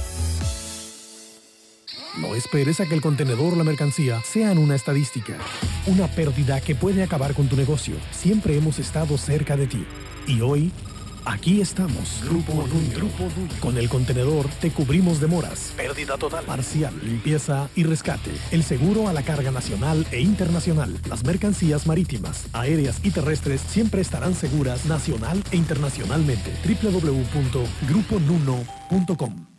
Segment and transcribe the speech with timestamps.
[2.22, 5.34] No esperes a que el contenedor o la mercancía sean una estadística,
[5.88, 7.96] una pérdida que puede acabar con tu negocio.
[8.12, 9.84] Siempre hemos estado cerca de ti.
[10.28, 10.72] Y hoy,
[11.26, 12.22] aquí estamos.
[12.24, 12.64] Grupo
[12.96, 13.28] Grupo
[13.60, 18.30] Con el contenedor te cubrimos demoras, pérdida total, parcial, limpieza y rescate.
[18.52, 20.96] El seguro a la carga nacional e internacional.
[21.10, 26.54] Las mercancías marítimas, aéreas y terrestres siempre estarán seguras nacional e internacionalmente.
[26.66, 29.51] www.gruponuno.com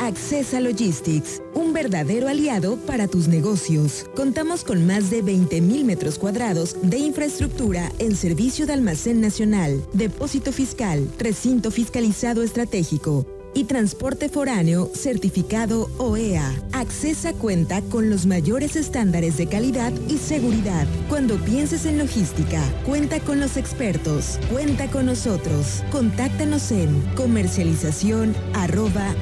[0.00, 4.06] Accesa Logistics, un verdadero aliado para tus negocios.
[4.14, 10.52] Contamos con más de 20.000 metros cuadrados de infraestructura en servicio de almacén nacional, depósito
[10.52, 16.54] fiscal, recinto fiscalizado estratégico y transporte foráneo certificado OEA.
[16.72, 20.86] Accesa cuenta con los mayores estándares de calidad y seguridad.
[21.08, 25.82] Cuando pienses en logística, cuenta con los expertos, cuenta con nosotros.
[25.90, 29.14] Contáctanos en comercialización arroba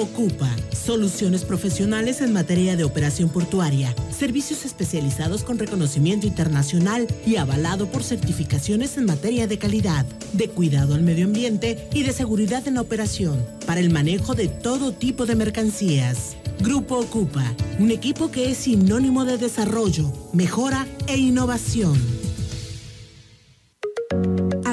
[0.03, 3.95] Ocupa Soluciones profesionales en materia de operación portuaria.
[4.11, 10.97] Servicios especializados con reconocimiento internacional y avalado por certificaciones en materia de calidad, de cuidado
[10.97, 15.25] al medio ambiente y de seguridad en la operación, para el manejo de todo tipo
[15.25, 16.37] de mercancías.
[16.59, 21.97] Grupo Ocupa, un equipo que es sinónimo de desarrollo, mejora e innovación.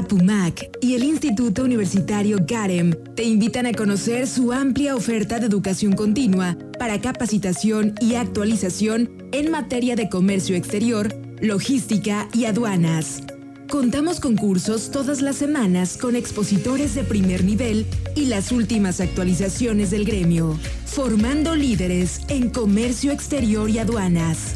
[0.10, 5.94] APUMAC y el Instituto Universitario GAREM te invitan a conocer su amplia oferta de educación
[5.94, 13.22] continua para capacitación y actualización en materia de comercio exterior, logística y aduanas.
[13.70, 17.86] Contamos con cursos todas las semanas con expositores de primer nivel
[18.16, 24.56] y las últimas actualizaciones del gremio, formando líderes en comercio exterior y aduanas.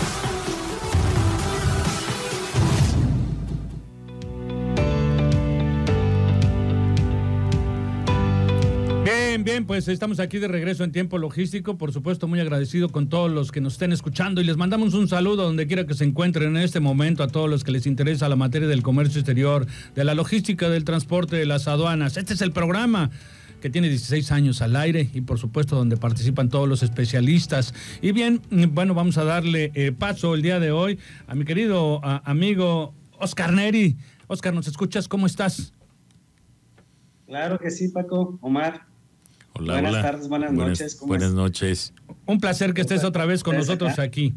[9.51, 11.77] Bien, pues estamos aquí de regreso en tiempo logístico.
[11.77, 15.09] Por supuesto, muy agradecido con todos los que nos estén escuchando y les mandamos un
[15.09, 18.29] saludo donde quiera que se encuentren en este momento a todos los que les interesa
[18.29, 22.15] la materia del comercio exterior, de la logística, del transporte, de las aduanas.
[22.15, 23.11] Este es el programa
[23.59, 27.73] que tiene 16 años al aire y por supuesto donde participan todos los especialistas.
[28.01, 28.39] Y bien,
[28.69, 30.97] bueno, vamos a darle eh, paso el día de hoy
[31.27, 33.97] a mi querido amigo Oscar Neri.
[34.27, 35.09] Oscar, ¿nos escuchas?
[35.09, 35.73] ¿Cómo estás?
[37.27, 38.39] Claro que sí, Paco.
[38.41, 38.90] Omar,
[39.53, 40.99] buenas tardes, buenas, noches.
[40.99, 41.93] buenas noches.
[42.25, 44.33] Un placer que estés otra vez con nosotros aquí.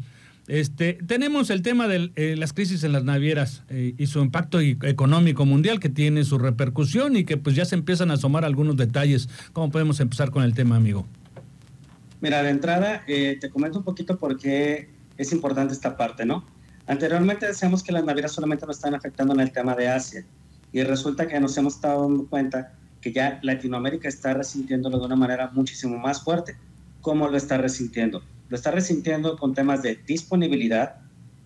[0.47, 4.59] Este, tenemos el tema de eh, las crisis en las navieras eh, y su impacto
[4.59, 8.77] económico mundial que tiene su repercusión y que pues ya se empiezan a asomar algunos
[8.77, 9.27] detalles.
[9.53, 11.07] ¿Cómo podemos empezar con el tema, amigo?
[12.21, 16.45] Mira, de entrada eh, te comento un poquito por qué es importante esta parte, ¿no?
[16.85, 20.25] Anteriormente decíamos que las navieras solamente nos están afectando en el tema de Asia
[20.71, 22.73] y resulta que nos hemos estado dando cuenta
[23.05, 26.57] que ya Latinoamérica está resintiéndolo de una manera muchísimo más fuerte.
[27.01, 28.23] ¿Cómo lo está resintiendo?
[28.49, 30.95] Lo está resintiendo con temas de disponibilidad,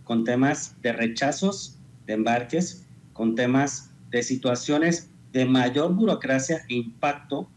[0.06, 1.78] con temas de rechazos
[2.08, 7.50] de embarques, con temas de situaciones de mayor burocracia e impacto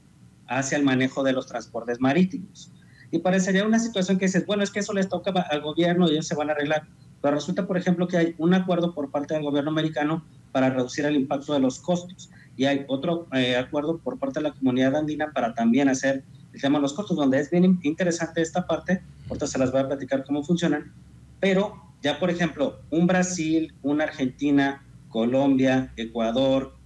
[0.49, 2.73] hacia el manejo de los transportes marítimos.
[3.13, 6.15] Y parecería una situación que dices, bueno, es que eso les toca al gobierno y
[6.15, 6.89] ellos se van a arreglar.
[7.21, 11.05] Pero resulta, por ejemplo, que hay un acuerdo por parte del gobierno americano para reducir
[11.05, 14.97] el impacto de los costos y hay otro eh, acuerdo por parte de la comunidad
[14.97, 19.03] andina para también hacer el tema de los costos, donde es bien interesante esta parte,
[19.29, 20.93] ahorita se las voy a platicar cómo funcionan,
[21.41, 26.77] pero ya por ejemplo, un Brasil, una Argentina, Colombia, Ecuador,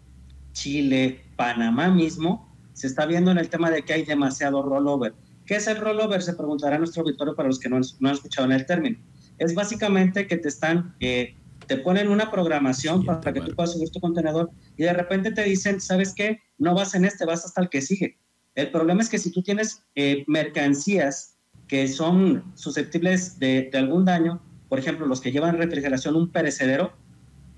[0.52, 5.14] Chile, Panamá mismo, se está viendo en el tema de que hay demasiado rollover.
[5.46, 6.22] ¿Qué es el rollover?
[6.22, 8.98] Se preguntará nuestro auditorio para los que no, no han escuchado en el término.
[9.38, 11.36] Es básicamente que te están eh,
[11.66, 15.42] te ponen una programación para que tú puedas subir tu contenedor y de repente te
[15.42, 16.40] dicen, ¿sabes qué?
[16.58, 18.18] No vas en este, vas hasta el que sigue.
[18.54, 21.36] El problema es que si tú tienes eh, mercancías
[21.68, 26.92] que son susceptibles de, algún daño, por ejemplo, los que llevan refrigeración, un perecedero,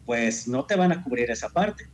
[0.06, 1.87] pues no te van a cubrir esa parte.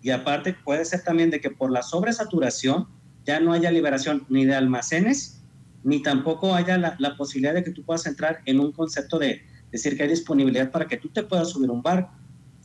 [0.00, 2.88] Y aparte puede ser también de que por la sobresaturación
[3.26, 5.42] ya no haya liberación ni de almacenes,
[5.82, 9.42] ni tampoco haya la, la posibilidad de que tú puedas entrar en un concepto de
[9.70, 12.12] decir que hay disponibilidad para que tú te puedas subir un barco.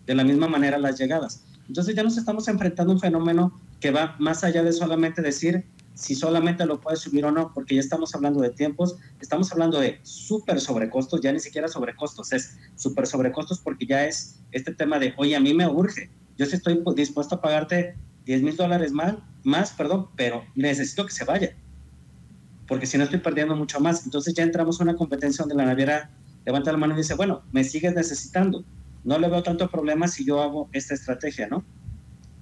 [0.05, 1.45] De la misma manera las llegadas.
[1.67, 5.65] Entonces ya nos estamos enfrentando a un fenómeno que va más allá de solamente decir
[5.93, 9.79] si solamente lo puedes subir o no, porque ya estamos hablando de tiempos, estamos hablando
[9.79, 14.99] de súper sobrecostos, ya ni siquiera sobrecostos, es súper sobrecostos porque ya es este tema
[14.99, 17.95] de, oye, a mí me urge, yo sí estoy dispuesto a pagarte
[18.25, 21.55] 10 mil dólares más, más, perdón, pero necesito que se vaya,
[22.67, 24.05] porque si no estoy perdiendo mucho más.
[24.05, 26.09] Entonces ya entramos a una competencia donde la naviera
[26.45, 28.63] levanta la mano y dice, bueno, me sigues necesitando,
[29.03, 31.63] no le veo tanto problema si yo hago esta estrategia, ¿no?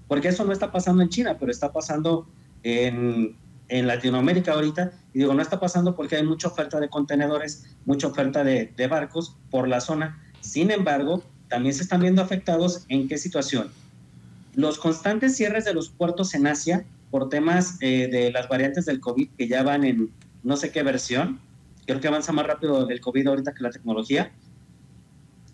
[0.07, 2.27] Porque eso no está pasando en China, pero está pasando
[2.63, 3.35] en,
[3.69, 4.91] en Latinoamérica ahorita.
[5.13, 8.87] Y digo, no está pasando porque hay mucha oferta de contenedores, mucha oferta de, de
[8.87, 10.21] barcos por la zona.
[10.41, 13.71] Sin embargo, también se están viendo afectados en qué situación.
[14.53, 18.99] Los constantes cierres de los puertos en Asia por temas eh, de las variantes del
[18.99, 20.11] COVID que ya van en
[20.43, 21.39] no sé qué versión,
[21.91, 24.31] creo que avanza más rápido el COVID ahorita que la tecnología,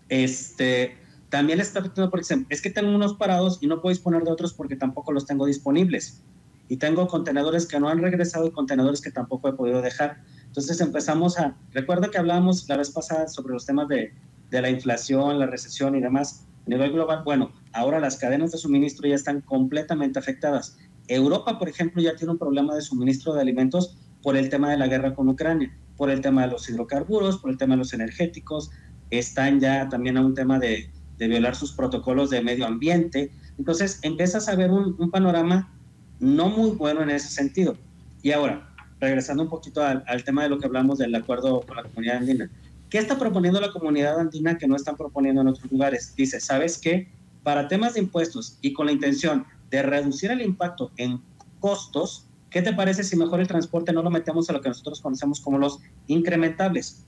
[0.08, 0.96] este,
[1.28, 4.30] también está afectando, por ejemplo, es que tengo unos parados y no puedo disponer de
[4.30, 6.22] otros porque tampoco los tengo disponibles.
[6.68, 10.22] Y tengo contenedores que no han regresado y contenedores que tampoco he podido dejar.
[10.46, 14.12] Entonces empezamos a, recuerda que hablábamos la vez pasada sobre los temas de,
[14.50, 17.22] de la inflación, la recesión y demás a nivel global.
[17.24, 20.78] Bueno, ahora las cadenas de suministro ya están completamente afectadas.
[21.08, 24.76] Europa, por ejemplo, ya tiene un problema de suministro de alimentos por el tema de
[24.76, 27.92] la guerra con Ucrania, por el tema de los hidrocarburos, por el tema de los
[27.92, 28.70] energéticos,
[29.10, 33.30] están ya también a un tema de, de violar sus protocolos de medio ambiente.
[33.58, 35.74] Entonces empiezas a ver un, un, panorama
[36.20, 37.76] no muy bueno en ese sentido.
[38.22, 41.76] Y ahora, regresando un poquito al, al, tema de lo que hablamos del acuerdo con
[41.76, 42.50] la comunidad andina,
[42.88, 46.14] ¿qué está proponiendo la comunidad andina que no están proponiendo en otros lugares?
[46.16, 47.08] Dice, ¿sabes qué?
[47.42, 51.20] Para temas de impuestos y con la intención de reducir el impacto en
[51.58, 55.00] costos, ¿qué te parece si mejor el transporte no lo metemos a lo que nosotros
[55.00, 57.04] conocemos como los incrementables?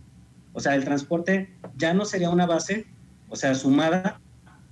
[0.52, 2.86] O sea, el transporte ya no sería una base,
[3.28, 4.20] o sea, sumada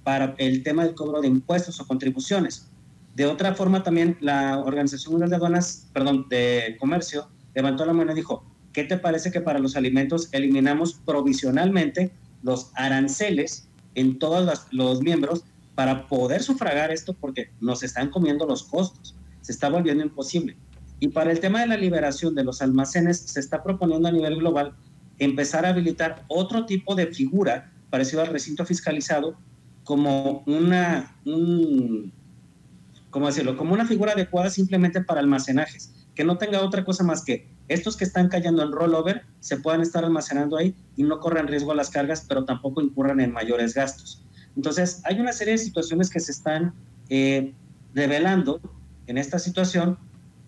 [0.03, 2.69] para el tema del cobro de impuestos o contribuciones.
[3.15, 8.13] De otra forma, también la Organización Mundial de Aduanas, perdón, de Comercio, levantó la mano
[8.13, 12.13] y dijo, ¿qué te parece que para los alimentos eliminamos provisionalmente
[12.43, 15.43] los aranceles en todos los, miembros
[15.75, 19.17] para poder sufragar esto porque nos están comiendo los costos?
[19.49, 20.59] Se está volviendo imposible.
[21.01, 24.37] Y para el tema de la liberación de los almacenes, se está proponiendo a nivel
[24.37, 24.75] global
[25.19, 29.39] empezar a habilitar otro tipo de figura parecido al recinto fiscalizado
[29.85, 32.13] como una, un,
[33.09, 33.31] ¿cómo?
[33.57, 37.97] Como una figura adecuada simplemente para almacenajes, que no tenga otra cosa más que estos
[37.97, 41.75] que están cayendo en rollover se puedan estar almacenando ahí y no corran riesgo a
[41.75, 44.23] las cargas, pero tampoco incurran en mayores gastos.
[44.57, 46.75] Entonces, hay una serie de situaciones que se están
[47.09, 47.55] eh,
[47.95, 48.61] revelando
[49.09, 49.99] en esta situación,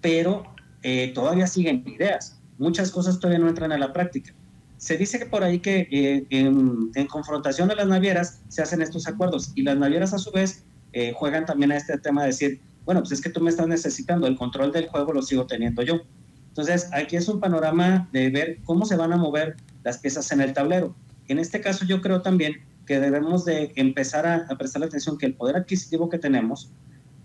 [0.01, 0.45] pero
[0.83, 2.41] eh, todavía siguen ideas.
[2.59, 4.33] Muchas cosas todavía no entran a la práctica
[4.81, 8.81] se dice que por ahí que eh, en, en, confrontación de las navieras se hacen
[8.81, 10.65] estos acuerdos y las navieras a su vez
[10.95, 13.69] eh, juegan también a este tema de decir, bueno, pues es que tú me estás
[13.69, 16.01] necesitando, el control del juego lo sigo teniendo yo.
[16.49, 20.41] Entonces, aquí es un panorama de ver cómo se van a mover las piezas en
[20.41, 20.97] el tablero.
[21.29, 22.55] En este caso, yo creo también
[22.87, 26.71] que debemos de empezar a, a prestar atención que el poder adquisitivo que tenemos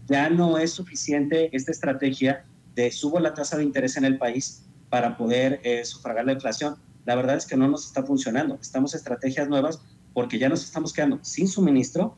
[0.08, 2.46] ya no es suficiente esta estrategia
[2.76, 6.78] de subo la tasa de interés en el país para poder eh, sufragar la inflación
[7.06, 8.58] la verdad es que no nos está funcionando.
[8.60, 9.80] Estamos estrategias nuevas
[10.14, 12.16] porque ya nos estamos quedando sin suministro,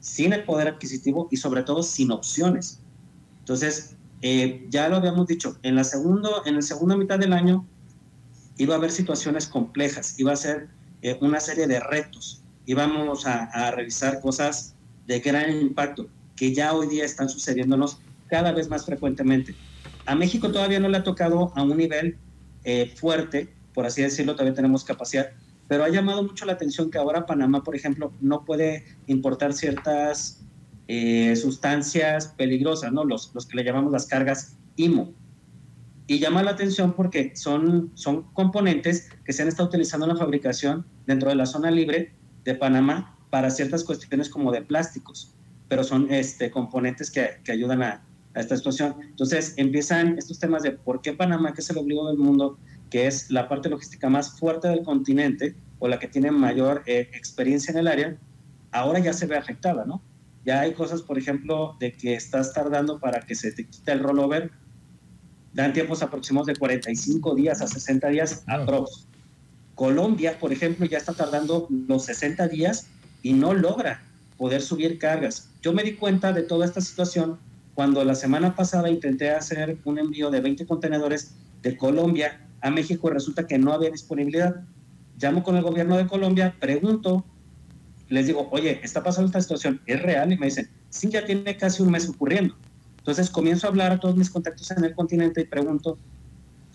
[0.00, 2.80] sin el poder adquisitivo y sobre todo sin opciones.
[3.40, 7.66] Entonces, eh, ya lo habíamos dicho, en la, segundo, en la segunda mitad del año
[8.58, 10.68] iba a haber situaciones complejas, iba a ser
[11.02, 14.74] eh, una serie de retos, íbamos a, a revisar cosas
[15.06, 19.54] de gran impacto que ya hoy día están sucediéndonos cada vez más frecuentemente.
[20.04, 22.16] A México todavía no le ha tocado a un nivel
[22.64, 25.32] eh, fuerte por así decirlo, todavía tenemos capacidad,
[25.68, 30.42] pero ha llamado mucho la atención que ahora Panamá, por ejemplo, no puede importar ciertas
[30.88, 33.04] eh, sustancias peligrosas, ¿no?
[33.04, 35.12] Los, los que le llamamos las cargas IMO.
[36.06, 40.18] Y llama la atención porque son, son componentes que se han estado utilizando en la
[40.18, 42.14] fabricación dentro de la zona libre
[42.44, 45.34] de Panamá para ciertas cuestiones como de plásticos,
[45.68, 48.02] pero son este, componentes que, que ayudan a,
[48.36, 48.96] a esta situación.
[49.00, 52.58] Entonces empiezan estos temas de por qué Panamá, que es el obligo del mundo,
[52.90, 57.10] que es la parte logística más fuerte del continente o la que tiene mayor eh,
[57.14, 58.16] experiencia en el área,
[58.70, 60.02] ahora ya se ve afectada, ¿no?
[60.44, 64.00] Ya hay cosas, por ejemplo, de que estás tardando para que se te quite el
[64.00, 64.52] rollover,
[65.52, 68.86] dan tiempos aproximados de 45 días a 60 días claro.
[69.74, 72.86] Colombia, por ejemplo, ya está tardando los 60 días
[73.22, 74.02] y no logra
[74.36, 75.50] poder subir cargas.
[75.62, 77.38] Yo me di cuenta de toda esta situación
[77.74, 83.08] cuando la semana pasada intenté hacer un envío de 20 contenedores de Colombia a México
[83.08, 84.62] y resulta que no había disponibilidad.
[85.18, 87.24] Llamo con el gobierno de Colombia, pregunto,
[88.08, 90.32] les digo, oye, está pasando esta situación, ¿es real?
[90.32, 92.54] Y me dicen, sí, ya tiene casi un mes ocurriendo.
[92.98, 95.98] Entonces comienzo a hablar a todos mis contactos en el continente y pregunto,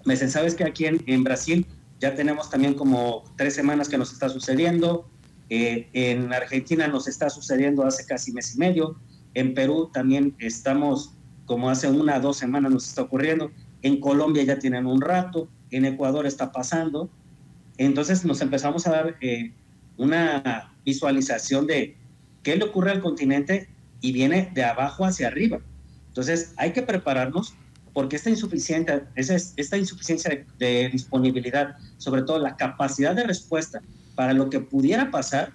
[0.06, 1.66] me dicen, ¿sabes que aquí en, Brasil
[2.00, 5.10] ya tenemos también como tres semanas que nos está sucediendo?
[5.54, 8.96] Eh, en Argentina nos está sucediendo hace casi mes y medio.
[9.34, 11.14] En Perú también estamos
[11.46, 13.52] como hace una o dos semanas nos está ocurriendo.
[13.82, 15.50] En Colombia ya tienen un rato.
[15.70, 17.10] En Ecuador está pasando.
[17.78, 19.52] Entonces nos empezamos a dar eh,
[19.98, 21.98] una visualización de
[22.44, 23.68] qué le ocurre al continente
[24.00, 25.60] y viene de abajo hacia arriba.
[26.08, 27.56] Entonces hay que prepararnos
[27.92, 33.82] porque esta insuficiencia, esta insuficiencia de, disponibilidad, sobre todo la capacidad de respuesta
[34.16, 35.54] para lo que pudiera pasar,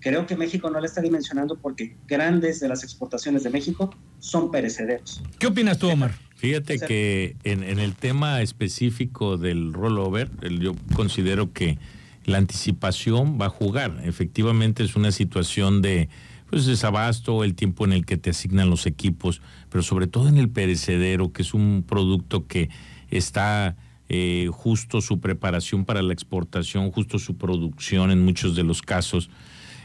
[0.00, 4.50] creo que México no la está dimensionando porque grandes de las exportaciones de México son
[4.50, 5.22] perecederos.
[5.38, 6.14] ¿Qué opinas tú, Omar?
[6.36, 11.78] Fíjate que en, en, el tema específico del rollover, yo considero que
[12.24, 14.00] la anticipación va a jugar.
[14.04, 16.08] Efectivamente es una situación de
[16.48, 20.36] pues desabasto, el tiempo en el que te asignan los equipos, pero sobre todo en
[20.36, 22.70] el perecedero, que es un producto que
[23.08, 23.76] está
[24.12, 29.30] eh, justo su preparación para la exportación, justo su producción en muchos de los casos,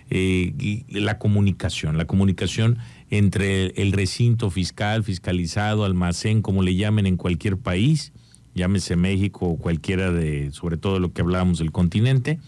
[0.10, 2.80] eh, la comunicación, la comunicación
[3.12, 8.14] entre el recinto fiscal, fiscalizado, almacén, como le llamen en cualquier país,
[8.56, 12.40] llámese México o cualquiera de, sobre todo lo que hablábamos del continente,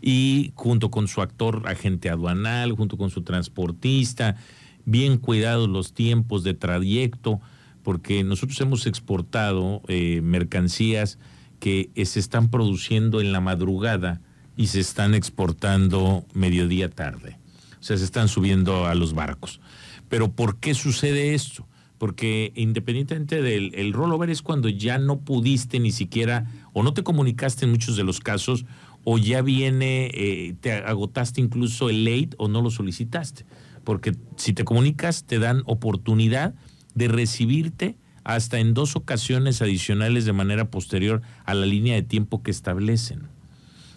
[0.00, 4.36] y junto con su actor agente aduanal, junto con su transportista,
[4.84, 7.40] bien cuidados los tiempos de trayecto,
[7.82, 11.18] porque nosotros hemos exportado eh, mercancías
[11.58, 14.20] que se están produciendo en la madrugada
[14.56, 17.38] y se están exportando mediodía tarde.
[17.80, 19.60] O sea, se están subiendo a los barcos.
[20.08, 21.66] Pero ¿por qué sucede esto?
[21.98, 27.02] Porque independientemente del el rollover es cuando ya no pudiste ni siquiera, o no te
[27.02, 28.64] comunicaste en muchos de los casos,
[29.04, 33.44] o ya viene, eh, te agotaste incluso el late o no lo solicitaste.
[33.84, 36.54] Porque si te comunicas, te dan oportunidad
[37.00, 42.42] de recibirte hasta en dos ocasiones adicionales de manera posterior a la línea de tiempo
[42.42, 43.22] que establecen.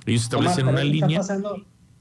[0.05, 1.19] Ellos establecen una línea.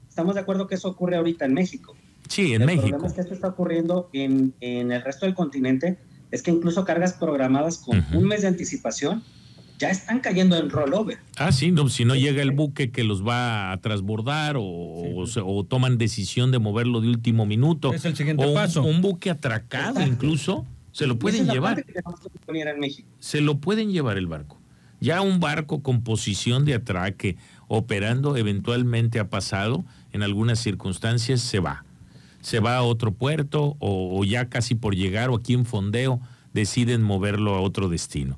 [0.09, 1.95] estamos de acuerdo que eso ocurre ahorita en México.
[2.29, 2.85] Sí, en México.
[2.85, 5.99] El problema es que esto está ocurriendo en, el resto del continente.
[6.31, 9.21] Es que incluso cargas programadas con un mes de anticipación
[9.77, 11.17] ya están cayendo en rollover.
[11.37, 15.97] Ah, sí, no, si no llega el buque que los va a transbordar o, toman
[15.97, 17.93] decisión de moverlo de último minuto.
[17.93, 18.83] Es el siguiente paso.
[18.83, 21.85] Un, buque atracado incluso, se lo pueden llevar.
[23.19, 24.61] Se lo pueden llevar el barco.
[25.01, 27.35] Ya un barco con posición de atraque
[27.67, 29.83] operando eventualmente ha pasado,
[30.13, 31.83] en algunas circunstancias se va.
[32.39, 36.21] Se va a otro puerto o, o ya casi por llegar o aquí en fondeo
[36.53, 38.37] deciden moverlo a otro destino.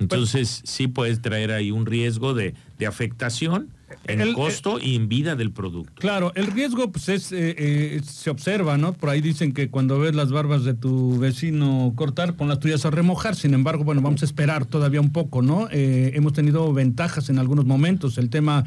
[0.00, 3.70] Entonces, sí puedes traer ahí un riesgo de, de afectación
[4.06, 5.92] en el, costo y en vida del producto.
[5.96, 8.92] Claro, el riesgo pues es eh, eh, se observa, ¿no?
[8.92, 12.84] Por ahí dicen que cuando ves las barbas de tu vecino cortar, pon las tuyas
[12.84, 13.36] a remojar.
[13.36, 15.68] Sin embargo, bueno, vamos a esperar todavía un poco, ¿no?
[15.70, 18.18] Eh, hemos tenido ventajas en algunos momentos.
[18.18, 18.64] El tema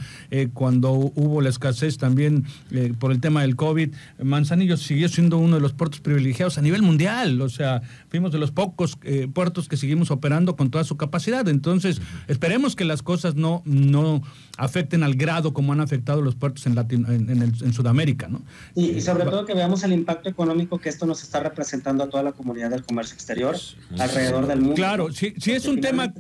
[0.53, 2.45] cuando hubo la escasez también
[2.99, 6.81] por el tema del COVID, Manzanillo siguió siendo uno de los puertos privilegiados a nivel
[6.81, 7.41] mundial.
[7.41, 8.97] O sea, fuimos de los pocos
[9.33, 11.47] puertos que seguimos operando con toda su capacidad.
[11.47, 14.21] Entonces, esperemos que las cosas no no
[14.57, 18.27] afecten al grado como han afectado los puertos en, en, Sudamérica.
[18.27, 18.41] ¿no?
[18.75, 22.23] Y, sobre todo que veamos el impacto económico que esto nos está representando a toda
[22.23, 23.55] la comunidad del comercio exterior
[23.99, 24.75] alrededor del mundo.
[24.75, 26.13] Claro, si, si es un tema...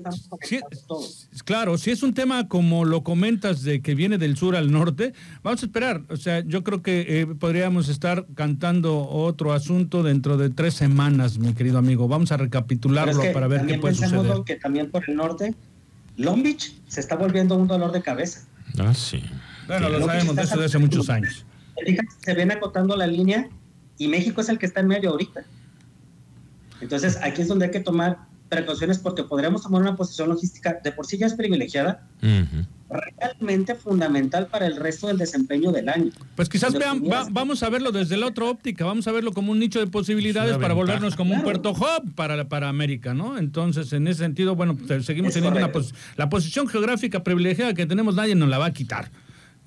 [1.45, 5.13] claro, si es un tema como lo comentas de que viene del sur al norte,
[5.43, 6.03] vamos a esperar.
[6.09, 11.37] O sea, yo creo que eh, podríamos estar cantando otro asunto dentro de tres semanas,
[11.37, 12.07] mi querido amigo.
[12.07, 14.37] Vamos a recapitularlo para ver qué puede suceder.
[14.45, 15.55] que también por el norte
[16.17, 18.41] Long Beach se está volviendo un dolor de cabeza.
[18.79, 19.23] Ah, sí.
[19.67, 21.45] Bueno, lo sabemos desde hace muchos años.
[22.23, 23.49] Se ven acotando la línea
[23.97, 25.43] y México es el que está en medio ahorita.
[26.81, 28.19] Entonces, aquí es donde hay que tomar
[28.49, 32.07] precauciones porque podríamos tomar una posición logística de por sí ya es privilegiada,
[32.89, 36.11] realmente fundamental para el resto del desempeño del año.
[36.35, 39.59] Pues quizás vean, vamos a verlo desde la otra óptica, vamos a verlo como un
[39.59, 43.37] nicho de posibilidades para volvernos como un puerto hub para, para América, ¿no?
[43.37, 45.71] Entonces, en ese sentido, bueno, pues, seguimos teniendo una
[46.15, 49.11] la posición geográfica privilegiada que tenemos, nadie nos la va a quitar.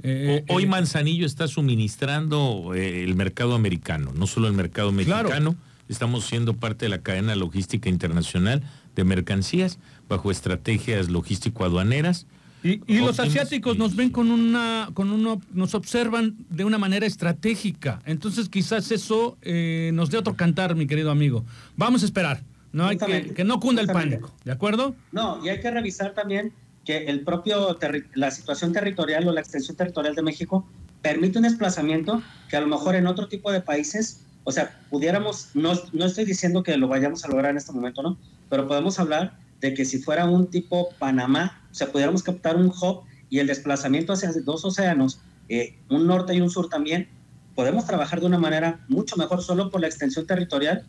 [0.02, 5.56] Eh, Hoy eh, Manzanillo está suministrando eh, el mercado americano, no solo el mercado mexicano
[5.90, 8.62] estamos siendo parte de la cadena logística internacional
[8.94, 12.26] de mercancías bajo estrategias logístico-aduaneras
[12.62, 18.02] Y, los asiáticos nos ven con una, con uno, nos observan de una manera estratégica.
[18.04, 21.44] Entonces quizás eso eh, nos dé otro cantar, mi querido amigo.
[21.76, 22.42] Vamos a esperar.
[22.72, 24.94] No hay que, que no cunda el pánico, ¿de acuerdo?
[25.10, 26.52] No, y hay que revisar también
[26.84, 27.78] que el propio
[28.14, 30.66] la situación territorial o la extensión territorial de México
[31.02, 35.50] permite un desplazamiento que a lo mejor en otro tipo de países, o sea, pudiéramos,
[35.54, 38.16] no, no estoy diciendo que lo vayamos a lograr en este momento, ¿no?
[38.48, 42.66] Pero podemos hablar de que si fuera un tipo Panamá, o sea, pudiéramos captar un
[42.68, 47.08] hub y el desplazamiento hacia dos océanos, eh, un norte y un sur también,
[47.54, 50.86] podemos trabajar de una manera mucho mejor solo por la extensión territorial,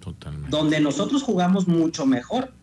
[0.49, 2.53] donde nosotros jugamos mucho mejor.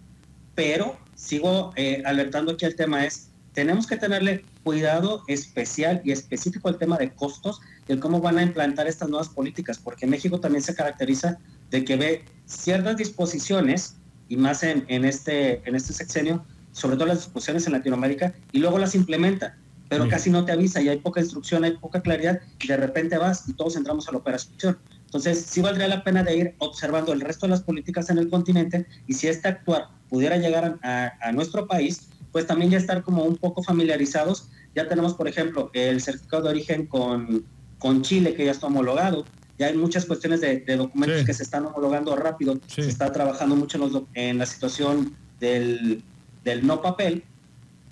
[0.55, 6.69] Pero sigo eh, alertando aquí el tema es, tenemos que tenerle cuidado especial y específico
[6.69, 10.63] al tema de costos de cómo van a implantar estas nuevas políticas, porque México también
[10.63, 11.39] se caracteriza
[11.71, 13.97] de que ve ciertas disposiciones
[14.29, 18.59] y más en, en, este, en este sexenio, sobre todo las discusiones en Latinoamérica, y
[18.59, 19.57] luego las implementa,
[19.89, 23.17] pero casi no te avisa y hay poca instrucción, hay poca claridad, y de repente
[23.17, 24.79] vas y todos entramos a la operación.
[25.07, 28.29] Entonces, sí valdría la pena de ir observando el resto de las políticas en el
[28.29, 33.03] continente y si este actuar pudiera llegar a, a nuestro país, pues también ya estar
[33.03, 34.51] como un poco familiarizados.
[34.75, 37.47] Ya tenemos, por ejemplo, el certificado de origen con,
[37.79, 39.25] con Chile, que ya está homologado
[39.59, 44.07] ya hay muchas cuestiones de, documentos que se están homologando rápido, se está trabajando mucho
[44.15, 46.03] en, la situación del,
[46.45, 47.25] del, no papel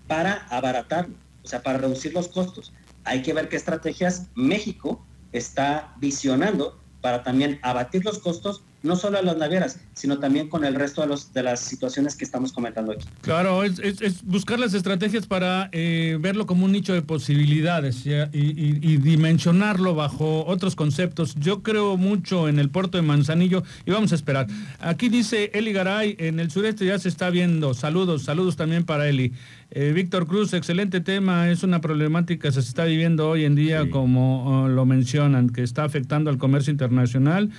[0.06, 1.08] para abaratar,
[1.42, 2.73] o sea, para reducir los costos.
[3.04, 9.19] Hay que ver qué estrategias México está visionando para también abatir los costos no solo
[9.19, 12.52] a las navieras, sino también con el resto de, los, de las situaciones que estamos
[12.52, 13.07] comentando aquí.
[13.21, 19.95] Claro, es, buscar las estrategias para eh, verlo como un nicho de posibilidades y, dimensionarlo
[19.95, 21.35] bajo otros conceptos.
[21.37, 24.47] Yo creo mucho en el puerto de Manzanillo y vamos a esperar.
[24.81, 27.75] Aquí dice Eli Garay, en el sureste ya se está viendo.
[27.75, 29.33] Saludos, saludos también para Eli.
[29.71, 33.90] Eh, Víctor Cruz, excelente tema, es una problemática que se está viviendo hoy en día,
[33.90, 37.50] como oh, lo mencionan, que está afectando al comercio internacional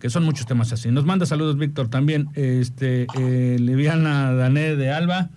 [0.00, 0.90] que son muchos temas así.
[0.90, 2.28] Nos manda saludos, Víctor, también.
[2.34, 5.30] Este, eh, Liviana Dané de Alba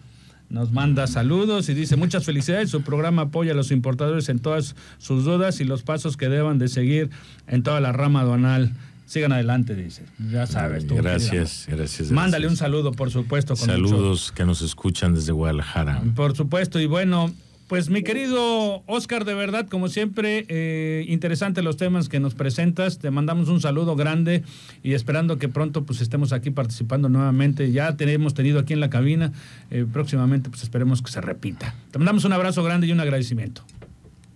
[0.49, 2.69] nos manda saludos y dice muchas felicidades.
[2.69, 6.59] Su programa apoya a los importadores en todas sus dudas y los pasos que deban
[6.59, 7.09] de seguir
[7.47, 8.71] en toda la rama aduanal.
[9.05, 10.05] Sigan adelante, dice.
[10.31, 10.95] Ya sabes tú.
[10.95, 13.55] Gracias, gracias, Mándale un saludo, por supuesto.
[13.55, 16.01] Saludos que nos escuchan desde Guadalajara.
[16.15, 17.33] Por supuesto, y bueno,
[17.73, 22.99] pues mi querido Oscar, de verdad, como siempre, eh, interesante los temas que nos presentas.
[22.99, 24.43] Te mandamos un saludo grande
[24.83, 27.71] y esperando que pronto pues estemos aquí participando nuevamente.
[27.71, 29.33] Ya tenemos tenido aquí en la cabina,
[29.71, 31.73] eh, próximamente pues esperemos que se repita.
[31.89, 33.63] Te mandamos un abrazo grande y un agradecimiento.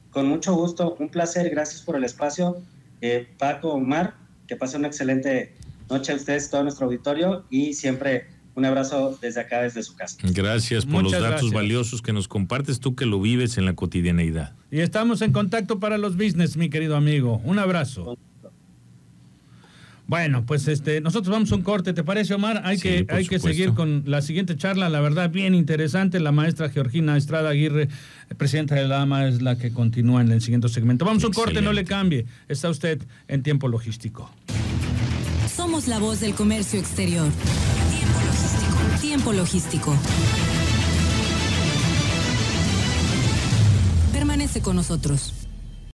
[0.09, 2.57] Con mucho gusto, un placer, gracias por el espacio.
[3.01, 4.15] Eh, Paco, Omar,
[4.47, 5.53] que pase una excelente
[5.91, 8.25] noche a ustedes, todo nuestro auditorio y siempre
[8.57, 10.17] un abrazo desde acá, desde su casa.
[10.23, 14.55] Gracias por los datos valiosos que nos compartes tú que lo vives en la cotidianeidad.
[14.71, 17.39] Y estamos en contacto para los business, mi querido amigo.
[17.43, 18.17] Un abrazo.
[20.07, 22.63] Bueno, pues este, nosotros vamos a un corte, ¿te parece, Omar?
[22.65, 26.19] Hay que, hay que seguir con la siguiente charla, la verdad, bien interesante.
[26.19, 27.89] La maestra Georgina Estrada Aguirre,
[28.37, 31.05] presidenta de la AMA, es la que continúa en el siguiente segmento.
[31.05, 32.25] Vamos a un corte, no le cambie.
[32.47, 34.31] Está usted en tiempo logístico.
[35.53, 37.27] Somos la voz del comercio exterior.
[39.17, 39.95] Tiempo logístico.
[44.13, 45.46] Permanece con nosotros.